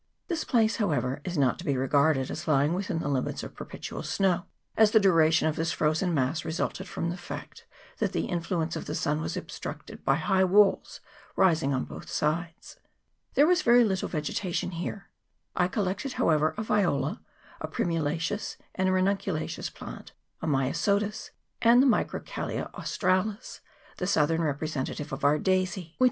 This 0.29 0.43
place, 0.43 0.77
however, 0.77 1.21
is 1.23 1.37
not 1.37 1.59
to 1.59 1.63
be 1.63 1.77
regarded 1.77 2.31
as 2.31 2.47
lying 2.47 2.73
within 2.73 2.97
the 2.97 3.07
limits 3.07 3.43
of 3.43 3.53
perpetual 3.53 4.01
snow, 4.01 4.47
as 4.75 4.89
the 4.89 4.99
duration 4.99 5.47
of 5.47 5.55
this 5.55 5.71
frozen 5.71 6.11
mass 6.11 6.43
resulted 6.43 6.87
from 6.87 7.11
the 7.11 7.17
fact 7.17 7.67
that 7.99 8.11
the 8.11 8.25
influence 8.25 8.75
of 8.75 8.85
the 8.87 8.95
sun 8.95 9.21
was 9.21 9.37
obstructed 9.37 10.03
by 10.03 10.15
high 10.15 10.43
walls 10.43 11.01
rising 11.35 11.71
on 11.71 11.83
both 11.83 12.09
sides. 12.09 12.77
There 13.35 13.45
was 13.45 13.61
very 13.61 13.83
little 13.83 14.09
vegetation 14.09 14.71
here: 14.71 15.11
I 15.55 15.67
collected, 15.67 16.13
however, 16.13 16.55
a 16.57 16.63
Viola, 16.63 17.21
a 17.59 17.67
primulaceous 17.67 18.57
and 18.73 18.89
a 18.89 18.91
ranuncu 18.91 19.31
laceous 19.33 19.71
plant, 19.71 20.13
a 20.41 20.47
Myosotis, 20.47 21.29
and 21.61 21.79
the 21.79 21.85
Microcalia 21.85 22.71
Aus 22.73 22.97
tralis, 22.97 23.59
the 23.97 24.07
southern 24.07 24.41
representative 24.41 25.13
of 25.13 25.23
our 25.23 25.37
daisy, 25.37 25.39
which 25.39 25.45
CHAP. 25.45 25.69
VII.] 25.69 25.69
OF 25.69 25.75
MOUNT 25.83 25.87
EGMONT. 25.89 25.97